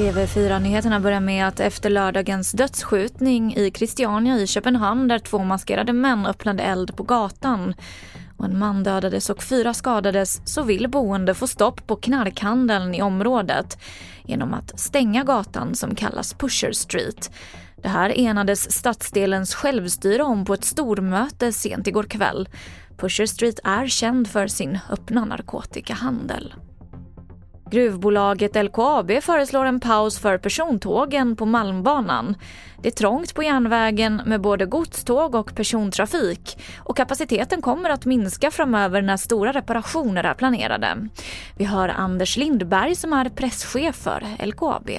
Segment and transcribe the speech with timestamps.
[0.00, 6.26] TV4-nyheterna börjar med att efter lördagens dödsskjutning i Christiania i Köpenhamn där två maskerade män
[6.26, 7.74] öppnade eld på gatan
[8.36, 13.02] och en man dödades och fyra skadades så vill boende få stopp på knarkhandeln i
[13.02, 13.78] området
[14.24, 17.30] genom att stänga gatan som kallas Pusher Street.
[17.82, 22.48] Det här enades stadsdelens självstyre om på ett stormöte sent igår kväll.
[22.96, 26.54] Pusher Street är känd för sin öppna narkotikahandel.
[27.70, 32.36] Gruvbolaget LKAB föreslår en paus för persontågen på Malmbanan.
[32.82, 38.50] Det är trångt på järnvägen med både godståg och persontrafik och kapaciteten kommer att minska
[38.50, 41.08] framöver när stora reparationer är planerade.
[41.56, 44.90] Vi hör Anders Lindberg som är presschef för LKAB.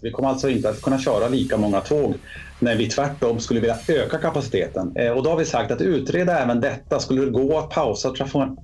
[0.00, 2.16] Vi kommer alltså inte att kunna köra lika många tåg
[2.58, 4.96] när vi tvärtom skulle vilja öka kapaciteten.
[4.96, 6.98] Eh, och då har vi sagt att utreda även detta.
[7.00, 8.14] Skulle det gå att pausa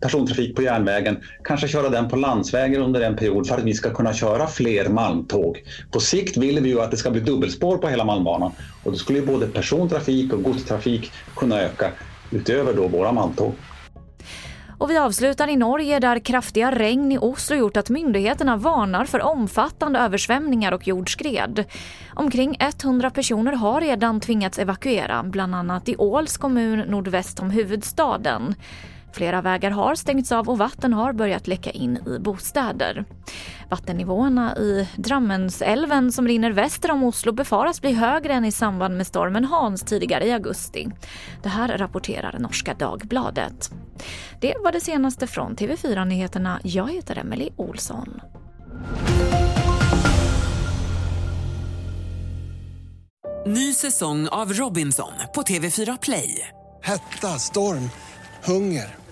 [0.01, 3.91] persontrafik på järnvägen, kanske köra den på landsvägen under en period för att vi ska
[3.91, 5.59] kunna köra fler malmtåg.
[5.91, 8.99] På sikt vill vi ju att det ska bli dubbelspår på hela Malmbanan och då
[8.99, 11.93] skulle ju både persontrafik och godstrafik kunna öka
[12.31, 13.59] utöver då våra malmtåg.
[14.83, 19.23] Och vi avslutar i Norge där kraftiga regn i Oslo gjort att myndigheterna varnar för
[19.23, 21.65] omfattande översvämningar och jordskred.
[22.15, 28.55] Omkring 100 personer har redan tvingats evakuera, bland annat i Åls kommun nordväst om huvudstaden.
[29.13, 33.05] Flera vägar har stängts av och vatten har börjat läcka in i bostäder.
[33.71, 39.07] Vattennivåerna i Drammensälven som rinner väster om Oslo befaras bli högre än i samband med
[39.07, 40.89] stormen Hans tidigare i augusti.
[41.43, 43.71] Det här rapporterar norska Dagbladet.
[44.41, 46.61] Det var det senaste från TV4 Nyheterna.
[46.63, 48.21] Jag heter Emily Olsson.
[53.47, 56.49] Ny säsong av Robinson på TV4 Play.
[56.83, 57.91] Hetta, storm,
[58.45, 59.02] hunger.